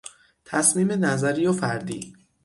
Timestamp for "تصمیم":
0.45-0.91